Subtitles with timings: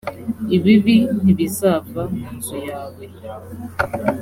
[0.55, 3.03] ibibi ntibizava mu nzu yawe